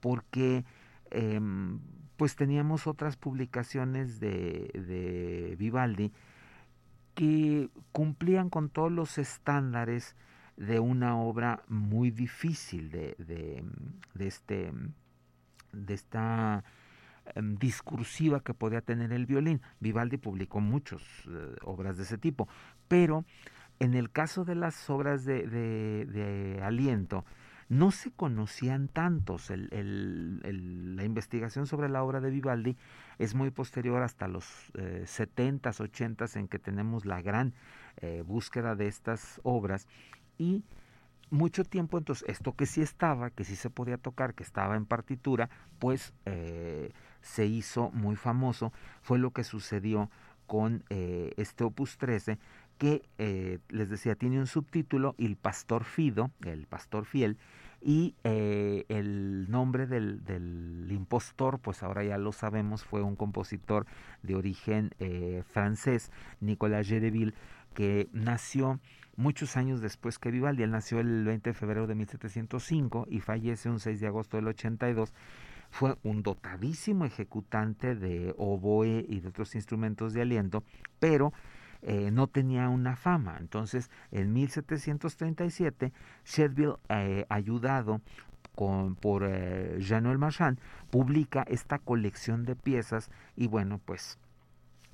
porque 0.00 0.64
em, 1.10 1.80
pues 2.16 2.36
teníamos 2.36 2.86
otras 2.86 3.16
publicaciones 3.16 4.20
de, 4.20 5.56
Vivaldi 5.58 6.12
que 7.14 7.70
cumplían 7.92 8.50
con 8.50 8.68
todos 8.68 8.90
los 8.90 9.18
estándares 9.18 10.16
de 10.56 10.80
una 10.80 11.16
obra 11.16 11.62
muy 11.68 12.10
difícil 12.10 12.90
de, 12.90 13.64
este 14.18 14.72
de 15.72 15.94
esta 15.94 16.64
em, 17.34 17.56
discursiva 17.56 18.40
que 18.40 18.54
podía 18.54 18.80
tener 18.80 19.12
el 19.12 19.26
violín. 19.26 19.60
Vivaldi 19.80 20.16
publicó 20.16 20.60
muchas 20.60 21.02
eh, 21.28 21.56
obras 21.62 21.96
de 21.96 22.04
ese 22.04 22.18
tipo, 22.18 22.48
pero 22.86 23.24
en 23.80 23.94
el 23.94 24.10
caso 24.10 24.44
de 24.44 24.54
las 24.54 24.88
obras 24.88 25.24
de 25.24 26.60
aliento, 26.62 27.24
no 27.68 27.90
se 27.90 28.10
conocían 28.10 28.88
tantos. 28.88 29.50
la 29.50 31.04
investigación 31.04 31.66
sobre 31.66 31.88
la 31.88 32.02
obra 32.02 32.20
de 32.20 32.30
Vivaldi 32.30 32.76
es 33.18 33.34
muy 33.34 33.50
posterior 33.50 34.02
hasta 34.02 34.28
los 34.28 34.44
eh, 34.74 35.04
70s, 35.06 35.80
80s 35.80 36.36
en 36.36 36.48
que 36.48 36.58
tenemos 36.58 37.04
la 37.04 37.22
gran 37.22 37.54
eh, 37.98 38.22
búsqueda 38.26 38.74
de 38.74 38.88
estas 38.88 39.40
obras 39.44 39.86
y 40.38 40.64
mucho 41.30 41.64
tiempo 41.64 41.98
entonces 41.98 42.28
esto 42.28 42.54
que 42.54 42.66
sí 42.66 42.80
estaba, 42.82 43.30
que 43.30 43.44
sí 43.44 43.56
se 43.56 43.70
podía 43.70 43.98
tocar, 43.98 44.34
que 44.34 44.42
estaba 44.42 44.76
en 44.76 44.86
partitura, 44.86 45.50
pues 45.78 46.12
eh, 46.26 46.92
se 47.20 47.46
hizo 47.46 47.90
muy 47.90 48.16
famoso. 48.16 48.72
Fue 49.02 49.18
lo 49.18 49.32
que 49.32 49.44
sucedió 49.44 50.10
con 50.46 50.84
eh, 50.90 51.32
este 51.36 51.64
opus 51.64 51.96
13 51.98 52.38
que 52.84 53.00
eh, 53.16 53.60
les 53.70 53.88
decía 53.88 54.14
tiene 54.14 54.38
un 54.38 54.46
subtítulo 54.46 55.14
El 55.16 55.36
Pastor 55.36 55.84
Fido, 55.84 56.30
el 56.44 56.66
pastor 56.66 57.06
fiel, 57.06 57.38
y 57.80 58.14
eh, 58.24 58.84
el 58.90 59.50
nombre 59.50 59.86
del, 59.86 60.22
del, 60.22 60.86
impostor, 60.90 61.60
pues 61.60 61.82
ahora 61.82 62.04
ya 62.04 62.18
lo 62.18 62.32
sabemos, 62.32 62.84
fue 62.84 63.00
un 63.00 63.16
compositor 63.16 63.86
de 64.22 64.34
origen 64.36 64.90
eh, 64.98 65.44
francés, 65.50 66.12
Nicolas 66.40 66.86
Gedeville, 66.86 67.32
que 67.72 68.10
nació 68.12 68.80
muchos 69.16 69.56
años 69.56 69.80
después 69.80 70.18
que 70.18 70.30
Vivaldi. 70.30 70.64
Él 70.64 70.70
nació 70.70 71.00
el 71.00 71.24
20 71.24 71.50
de 71.50 71.54
febrero 71.54 71.86
de 71.86 71.94
1705 71.94 73.06
y 73.08 73.20
fallece 73.20 73.70
un 73.70 73.80
6 73.80 73.98
de 73.98 74.08
agosto 74.08 74.36
del 74.36 74.48
82. 74.48 75.14
Fue 75.70 75.96
un 76.02 76.22
dotadísimo 76.22 77.06
ejecutante 77.06 77.94
de 77.94 78.34
oboe 78.36 79.06
y 79.08 79.20
de 79.20 79.28
otros 79.28 79.54
instrumentos 79.54 80.12
de 80.12 80.20
aliento, 80.20 80.64
pero 81.00 81.32
eh, 81.86 82.10
no 82.10 82.26
tenía 82.28 82.68
una 82.70 82.96
fama. 82.96 83.36
Entonces, 83.38 83.90
en 84.10 84.32
1737, 84.32 85.92
Shedville, 86.24 86.76
eh, 86.88 87.26
ayudado 87.28 88.00
con, 88.54 88.94
por 88.94 89.24
eh, 89.24 89.76
Jean-Noël 89.80 90.18
Marchand, 90.18 90.58
publica 90.90 91.44
esta 91.46 91.78
colección 91.78 92.44
de 92.44 92.56
piezas 92.56 93.10
y 93.36 93.48
bueno, 93.48 93.80
pues 93.84 94.18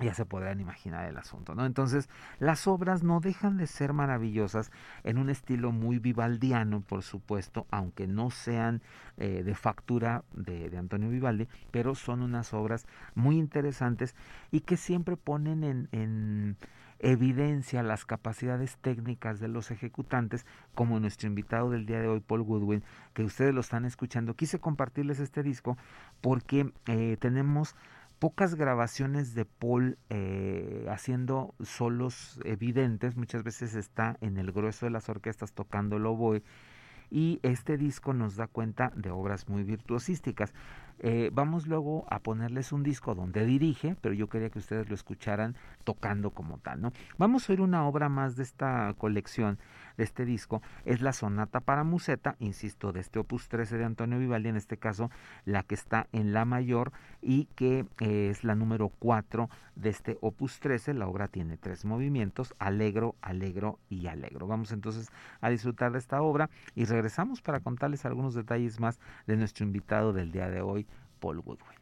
ya 0.01 0.13
se 0.13 0.25
podrán 0.25 0.59
imaginar 0.59 1.05
el 1.07 1.17
asunto, 1.17 1.55
¿no? 1.55 1.65
Entonces, 1.65 2.09
las 2.39 2.67
obras 2.67 3.03
no 3.03 3.19
dejan 3.19 3.57
de 3.57 3.67
ser 3.67 3.93
maravillosas 3.93 4.71
en 5.03 5.17
un 5.17 5.29
estilo 5.29 5.71
muy 5.71 5.99
vivaldiano, 5.99 6.81
por 6.81 7.03
supuesto, 7.03 7.67
aunque 7.71 8.07
no 8.07 8.31
sean 8.31 8.81
eh, 9.17 9.43
de 9.43 9.55
factura 9.55 10.23
de, 10.33 10.75
Antonio 10.77 11.09
Vivaldi, 11.09 11.47
pero 11.71 11.95
son 11.95 12.21
unas 12.21 12.53
obras 12.53 12.87
muy 13.15 13.37
interesantes 13.37 14.15
y 14.51 14.61
que 14.61 14.77
siempre 14.77 15.17
ponen 15.17 15.63
en, 15.63 15.89
en 15.91 16.57
evidencia 17.01 17.81
las 17.81 18.05
capacidades 18.05 18.77
técnicas 18.77 19.39
de 19.39 19.47
los 19.47 19.71
ejecutantes, 19.71 20.45
como 20.75 20.99
nuestro 20.99 21.27
invitado 21.27 21.71
del 21.71 21.85
día 21.85 21.99
de 21.99 22.07
hoy, 22.07 22.19
Paul 22.19 22.43
Goodwin, 22.43 22.83
que 23.13 23.23
ustedes 23.23 23.53
lo 23.53 23.61
están 23.61 23.85
escuchando. 23.85 24.35
Quise 24.35 24.59
compartirles 24.59 25.19
este 25.19 25.43
disco 25.43 25.77
porque 26.21 26.71
eh, 26.85 27.17
tenemos 27.19 27.75
pocas 28.21 28.53
grabaciones 28.53 29.33
de 29.33 29.45
Paul 29.45 29.97
eh, 30.11 30.85
haciendo 30.91 31.55
solos 31.59 32.39
evidentes, 32.45 33.17
muchas 33.17 33.41
veces 33.41 33.73
está 33.73 34.15
en 34.21 34.37
el 34.37 34.51
grueso 34.51 34.85
de 34.85 34.91
las 34.91 35.09
orquestas 35.09 35.53
tocando 35.53 35.97
el 35.97 36.05
oboe 36.05 36.43
y 37.09 37.39
este 37.41 37.77
disco 37.77 38.13
nos 38.13 38.35
da 38.35 38.45
cuenta 38.45 38.91
de 38.95 39.09
obras 39.09 39.49
muy 39.49 39.63
virtuosísticas. 39.63 40.53
Eh, 41.03 41.31
vamos 41.33 41.65
luego 41.65 42.05
a 42.11 42.19
ponerles 42.19 42.71
un 42.71 42.83
disco 42.83 43.15
donde 43.15 43.43
dirige, 43.43 43.95
pero 44.01 44.13
yo 44.13 44.29
quería 44.29 44.51
que 44.51 44.59
ustedes 44.59 44.87
lo 44.87 44.93
escucharan 44.93 45.55
tocando 45.83 46.29
como 46.29 46.59
tal, 46.59 46.79
¿no? 46.79 46.93
Vamos 47.17 47.49
a 47.49 47.53
oír 47.53 47.61
una 47.61 47.87
obra 47.87 48.07
más 48.07 48.35
de 48.35 48.43
esta 48.43 48.93
colección, 48.99 49.57
de 49.97 50.03
este 50.03 50.25
disco, 50.25 50.61
es 50.85 51.01
la 51.01 51.11
Sonata 51.11 51.59
para 51.59 51.83
Museta, 51.83 52.35
insisto, 52.39 52.91
de 52.91 52.99
este 52.99 53.17
opus 53.17 53.49
13 53.49 53.79
de 53.79 53.85
Antonio 53.85 54.19
Vivaldi, 54.19 54.49
en 54.49 54.57
este 54.57 54.77
caso 54.77 55.09
la 55.43 55.63
que 55.63 55.73
está 55.73 56.07
en 56.11 56.33
la 56.33 56.45
mayor 56.45 56.91
y 57.21 57.45
que 57.55 57.85
eh, 57.99 58.29
es 58.29 58.43
la 58.43 58.53
número 58.53 58.89
4 58.89 59.49
de 59.75 59.89
este 59.89 60.17
opus 60.21 60.59
13, 60.59 60.93
la 60.93 61.07
obra 61.07 61.27
tiene 61.27 61.57
tres 61.57 61.85
movimientos, 61.85 62.53
alegro, 62.59 63.15
alegro 63.21 63.79
y 63.89 64.07
alegro. 64.07 64.47
Vamos 64.47 64.71
entonces 64.71 65.09
a 65.39 65.49
disfrutar 65.49 65.91
de 65.91 65.99
esta 65.99 66.21
obra 66.21 66.49
y 66.75 66.85
regresamos 66.85 67.41
para 67.41 67.59
contarles 67.59 68.05
algunos 68.05 68.35
detalles 68.35 68.79
más 68.79 68.99
de 69.27 69.37
nuestro 69.37 69.65
invitado 69.65 70.13
del 70.13 70.31
día 70.31 70.49
de 70.49 70.61
hoy, 70.61 70.85
Paul 71.21 71.35
Woodward. 71.45 71.80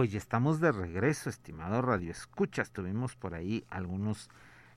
Pues 0.00 0.12
ya 0.12 0.18
estamos 0.18 0.60
de 0.60 0.72
regreso, 0.72 1.28
estimado 1.28 1.82
Radio 1.82 2.10
Escuchas. 2.10 2.70
Tuvimos 2.70 3.16
por 3.16 3.34
ahí 3.34 3.66
algunos 3.68 4.30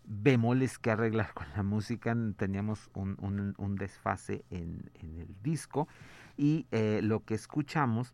bemoles 0.04 0.78
que 0.78 0.92
arreglar 0.92 1.34
con 1.34 1.48
la 1.56 1.64
música. 1.64 2.14
Teníamos 2.36 2.90
un, 2.94 3.76
desfase 3.78 4.44
en, 4.50 4.92
en, 4.96 5.20
el 5.20 5.34
disco 5.42 5.88
y 6.36 6.68
eh, 6.72 7.00
lo 7.02 7.24
que 7.24 7.36
escuchamos 7.36 8.14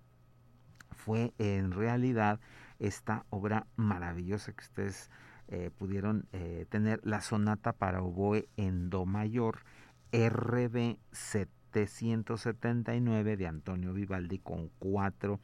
fue 0.91 1.33
en 1.39 1.71
realidad 1.71 2.39
esta 2.77 3.25
obra 3.31 3.65
maravillosa 3.75 4.51
que 4.51 4.65
ustedes 4.65 5.09
eh, 5.47 5.71
pudieron 5.75 6.27
eh, 6.31 6.67
tener, 6.69 7.01
la 7.03 7.21
sonata 7.21 7.73
para 7.73 8.03
oboe 8.03 8.47
en 8.55 8.91
do 8.91 9.07
mayor 9.07 9.63
RB 10.13 10.99
779 11.11 13.35
de 13.35 13.47
Antonio 13.47 13.93
Vivaldi 13.93 14.37
con 14.37 14.69
cuatro 14.77 15.39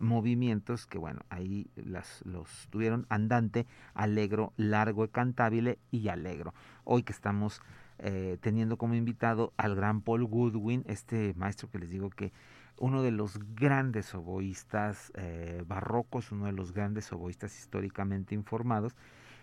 movimientos 0.00 0.86
que 0.86 0.98
bueno, 0.98 1.20
ahí 1.30 1.68
las, 1.76 2.22
los 2.24 2.68
tuvieron 2.70 3.06
andante, 3.08 3.66
alegro, 3.94 4.52
largo 4.56 5.04
y 5.04 5.08
cantabile 5.08 5.78
y 5.90 6.08
alegro. 6.08 6.54
Hoy 6.84 7.02
que 7.02 7.12
estamos 7.12 7.62
eh, 7.98 8.38
teniendo 8.40 8.76
como 8.76 8.94
invitado 8.94 9.52
al 9.56 9.76
gran 9.76 10.00
Paul 10.00 10.24
Goodwin, 10.24 10.84
este 10.86 11.34
maestro 11.34 11.70
que 11.70 11.78
les 11.78 11.90
digo 11.90 12.10
que 12.10 12.32
uno 12.78 13.02
de 13.02 13.12
los 13.12 13.38
grandes 13.54 14.14
oboístas 14.14 15.12
eh, 15.14 15.62
barrocos, 15.66 16.32
uno 16.32 16.46
de 16.46 16.52
los 16.52 16.72
grandes 16.72 17.12
oboístas 17.12 17.56
históricamente 17.56 18.34
informados, 18.34 18.96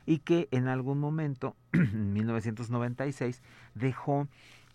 y 0.06 0.20
que 0.20 0.48
en 0.52 0.68
algún 0.68 1.00
momento, 1.00 1.56
en 1.72 2.14
1996, 2.14 3.42
dejó 3.76 4.28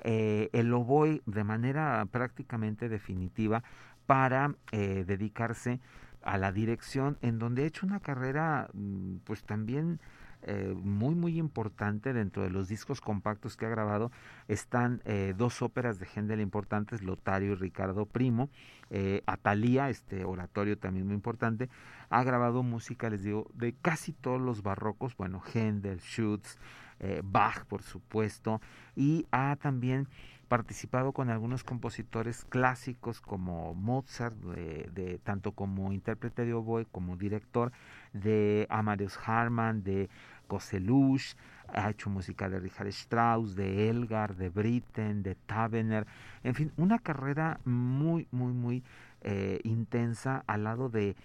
eh, 0.05 0.51
el 0.53 0.73
oboe 0.73 1.23
de 1.27 1.45
manera 1.45 2.07
prácticamente 2.11 2.89
definitiva 2.89 3.63
para 4.07 4.55
eh, 4.73 5.05
dedicarse 5.07 5.81
a 6.23 6.39
la 6.39 6.53
dirección, 6.53 7.19
en 7.23 7.39
donde 7.39 7.63
ha 7.63 7.67
hecho 7.67 7.87
una 7.87 8.01
carrera 8.01 8.69
mm, 8.73 9.19
pues 9.25 9.45
también 9.45 10.01
eh, 10.49 10.75
muy 10.81 11.17
muy 11.17 11.39
importante 11.39 12.13
dentro 12.13 12.45
de 12.45 12.51
los 12.51 12.69
discos 12.69 13.01
compactos 13.01 13.57
que 13.57 13.67
ha 13.67 13.69
grabado. 13.69 14.13
Están 14.47 15.03
eh, 15.05 15.35
dos 15.37 15.61
óperas 15.61 15.99
de 15.99 16.07
Händel 16.07 16.41
importantes 16.41 17.03
Lotario 17.03 17.53
y 17.53 17.55
Ricardo 17.57 18.07
Primo. 18.07 18.49
Eh, 18.91 19.23
Atalía 19.27 19.89
este 19.89 20.25
oratorio 20.25 20.79
también 20.79 21.07
muy 21.07 21.17
importante 21.17 21.69
ha 22.09 22.23
grabado 22.23 22.63
música 22.63 23.11
les 23.11 23.25
digo 23.25 23.51
de 23.53 23.75
casi 23.83 24.13
todos 24.13 24.41
los 24.41 24.63
barrocos 24.63 25.17
bueno 25.17 25.43
Händel 25.53 25.99
Schutz 25.99 26.57
Bach 27.25 27.65
por 27.65 27.83
supuesto 27.83 28.61
y 28.95 29.27
ha 29.33 29.57
también 29.57 30.07
participado 30.49 31.13
con 31.13 31.31
algunos 31.31 31.65
compositores 31.65 32.45
clásicos 32.45 33.21
como 33.21 33.75
Mozart, 33.75 34.37
de, 34.37 35.21
tanto 35.25 35.53
como 35.53 35.93
intérprete 35.93 36.45
de 36.45 36.55
oboe 36.55 36.87
como 36.87 37.17
director, 37.17 37.73
de 38.13 38.67
Amadeus 38.71 39.19
Harman, 39.25 39.83
de 39.83 40.09
Koselush, 40.47 41.35
ha 41.75 41.91
hecho 41.91 42.11
música 42.11 42.49
de 42.49 42.61
Richard 42.61 42.89
Strauss, 42.89 43.57
de 43.57 43.91
Elgar, 43.91 44.37
de 44.37 44.49
Britten, 44.49 45.23
de 45.23 45.35
Tavener, 45.35 46.07
en 46.45 46.55
fin, 46.55 46.73
una 46.77 46.99
carrera 46.99 47.61
muy, 47.65 48.29
muy, 48.31 48.53
muy 48.53 48.85
eh, 49.23 49.61
intensa 49.65 50.45
al 50.47 50.65
lado 50.65 50.89
de 50.89 51.17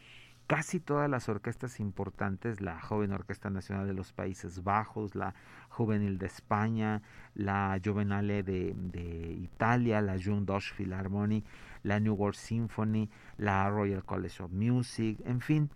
casi 0.52 0.82
todas 0.82 1.10
las 1.10 1.30
orquestas 1.30 1.80
importantes, 1.80 2.60
la 2.60 2.78
Joven 2.78 3.14
Orquesta 3.14 3.50
Nacional 3.50 3.88
de 3.88 3.94
los 3.94 4.12
Países 4.12 4.66
Bajos, 4.66 5.16
la 5.16 5.34
Juvenil 5.70 6.18
de 6.18 6.26
España, 6.26 7.02
la 7.36 7.80
Juvenale 7.82 8.44
de, 8.44 9.38
Italia, 9.42 10.02
la 10.02 10.18
June 10.22 10.42
Deutsche 10.46 10.74
Philharmonie, 10.76 11.46
la 11.84 12.02
New 12.02 12.16
World 12.16 12.36
Symphony, 12.36 13.10
la 13.38 13.70
Royal 13.70 14.04
College 14.04 14.44
of 14.44 14.52
Music, 14.52 15.22
en 15.24 15.40
fin, 15.40 15.70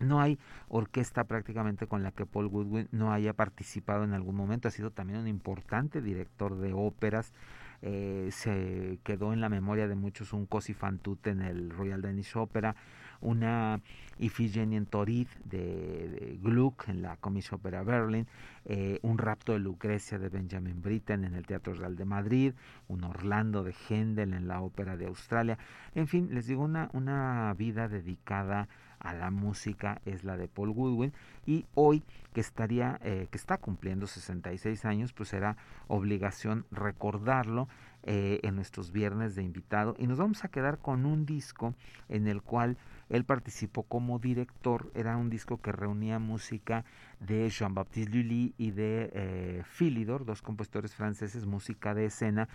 no 0.00 0.22
hay 0.22 0.38
orquesta 0.68 1.24
prácticamente 1.24 1.86
con 1.86 2.02
la 2.02 2.12
que 2.12 2.24
Paul 2.24 2.48
Goodwin 2.48 2.88
no 2.92 3.12
haya 3.12 3.34
participado 3.34 4.04
en 4.04 4.14
algún 4.14 4.36
momento. 4.36 4.68
Ha 4.68 4.70
sido 4.70 4.90
también 4.90 5.20
un 5.20 5.28
importante 5.28 6.00
director 6.00 6.56
de 6.56 6.72
óperas. 6.72 7.34
Eh, 7.82 8.30
se 8.32 9.00
quedó 9.04 9.34
en 9.34 9.42
la 9.42 9.50
memoria 9.50 9.86
de 9.86 9.96
muchos 9.96 10.32
un 10.32 10.46
Cosi 10.46 10.72
fan 10.72 10.98
en 11.24 11.42
el 11.42 11.68
Royal 11.70 12.00
Danish 12.00 12.36
Opera 12.36 12.74
una 13.22 13.80
Iphigenia 14.18 14.78
en 14.78 14.86
Torid 14.86 15.26
de, 15.44 16.38
Gluck 16.42 16.88
en 16.88 17.02
la 17.02 17.16
Comic 17.16 17.52
Opera 17.52 17.82
Berlin, 17.82 18.26
eh, 18.64 18.98
un 19.02 19.18
rapto 19.18 19.52
de 19.52 19.58
Lucrecia 19.58 20.18
de 20.18 20.28
Benjamin 20.28 20.80
Britten 20.80 21.24
en 21.24 21.34
el 21.34 21.46
Teatro 21.46 21.74
Real 21.74 21.96
de 21.96 22.04
Madrid, 22.04 22.52
un 22.88 23.04
Orlando 23.04 23.64
de 23.64 23.74
Händel 23.88 24.34
en 24.34 24.46
la 24.46 24.60
Ópera 24.60 24.96
de 24.96 25.06
Australia, 25.06 25.58
en 25.94 26.06
fin, 26.06 26.28
les 26.32 26.46
digo 26.46 26.62
una, 26.62 26.90
una 26.92 27.54
vida 27.56 27.88
dedicada 27.88 28.68
a 29.02 29.14
la 29.14 29.30
música 29.30 30.00
es 30.04 30.22
la 30.22 30.36
de 30.36 30.46
Paul 30.46 30.70
Goodwin 30.70 31.12
y 31.44 31.66
hoy 31.74 32.04
que 32.32 32.40
estaría 32.40 33.00
eh, 33.02 33.26
que 33.30 33.36
está 33.36 33.58
cumpliendo 33.58 34.06
66 34.06 34.84
años 34.84 35.12
pues 35.12 35.30
será 35.30 35.56
obligación 35.88 36.64
recordarlo 36.70 37.68
eh, 38.04 38.40
en 38.42 38.56
nuestros 38.56 38.90
viernes 38.90 39.34
de 39.34 39.42
invitado. 39.42 39.94
Y 39.98 40.06
nos 40.06 40.18
vamos 40.18 40.44
a 40.44 40.48
quedar 40.48 40.78
con 40.78 41.04
un 41.04 41.26
disco 41.26 41.74
en 42.08 42.26
el 42.26 42.42
cual 42.42 42.76
él 43.12 43.24
participó 43.24 43.82
como 43.82 44.18
director, 44.18 44.90
era 44.94 45.18
un 45.18 45.28
disco 45.28 45.60
que 45.60 45.70
reunía 45.70 46.18
música 46.18 46.86
de 47.20 47.50
Jean-Baptiste 47.50 48.10
Lully 48.10 48.54
y 48.56 48.70
de 48.70 49.10
eh, 49.12 49.62
Philidor, 49.66 50.24
dos 50.24 50.40
compositores 50.40 50.94
franceses, 50.94 51.44
música 51.44 51.92
de 51.92 52.06
escena. 52.06 52.48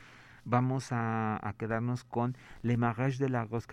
Vamos 0.45 0.87
a, 0.91 1.53
quedarnos 1.59 2.03
con 2.03 2.35
Le 2.63 2.75
Mariage 2.75 3.19
de 3.19 3.29
la 3.29 3.45
Rose 3.45 3.67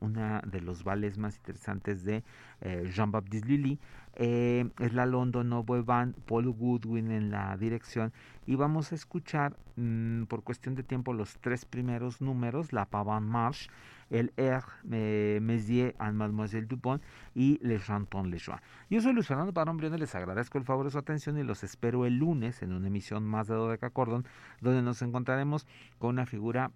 una 0.00 0.40
de 0.40 0.60
los 0.60 0.82
vales 0.82 1.18
más 1.18 1.36
interesantes 1.36 2.02
de 2.02 2.24
eh, 2.62 2.90
Jean-Baptiste 2.92 3.46
Lully. 3.46 3.78
Eh, 4.16 4.68
es 4.80 4.92
la 4.92 5.06
London 5.06 5.48
Novo 5.48 5.84
Paul 5.84 6.50
Goodwin 6.50 7.12
en 7.12 7.30
la 7.30 7.56
dirección 7.56 8.12
y 8.44 8.56
vamos 8.56 8.90
a 8.90 8.96
escuchar 8.96 9.56
mm, 9.76 10.24
por 10.24 10.42
cuestión 10.42 10.74
de 10.74 10.82
tiempo 10.82 11.12
los 11.12 11.38
tres 11.38 11.64
primeros 11.64 12.20
números, 12.20 12.72
la 12.72 12.86
Pavane 12.86 13.26
Marche, 13.26 13.70
el 14.10 14.32
Air 14.36 14.62
eh, 14.90 15.38
Messier 15.42 15.94
en 16.00 16.16
Mademoiselle 16.16 16.66
Dupont 16.66 17.02
y 17.34 17.58
Le 17.62 17.78
Chanton 17.80 18.30
Le 18.30 18.38
Joie. 18.38 18.60
Yo 18.90 19.00
soy 19.00 19.12
Luis 19.12 19.26
Fernando 19.26 19.52
Parón 19.52 19.76
Briones, 19.76 20.00
les 20.00 20.14
agradezco 20.14 20.58
el 20.58 20.64
favor 20.64 20.84
de 20.84 20.90
su 20.90 20.98
atención 20.98 21.38
y 21.38 21.42
los 21.42 21.64
espero 21.64 22.06
el 22.06 22.18
lunes 22.18 22.62
en 22.62 22.72
una 22.72 22.88
emisión 22.88 23.24
más 23.24 23.48
de 23.48 23.54
Dodeca 23.54 23.90
Cordon, 23.90 24.24
donde 24.60 24.82
nos 24.82 25.02
encontraremos 25.02 25.66
con 25.98 26.10
una 26.10 26.26
figura 26.26 26.70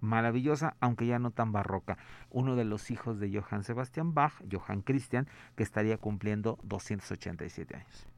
maravillosa, 0.00 0.76
aunque 0.80 1.06
ya 1.06 1.18
no 1.18 1.30
tan 1.30 1.52
barroca. 1.52 1.98
Uno 2.30 2.56
de 2.56 2.64
los 2.64 2.90
hijos 2.90 3.18
de 3.20 3.32
Johann 3.32 3.64
Sebastian 3.64 4.14
Bach, 4.14 4.32
Johann 4.50 4.82
Christian, 4.82 5.26
que 5.56 5.62
estaría 5.62 5.98
cumpliendo 5.98 6.58
287 6.62 7.76
años. 7.76 8.17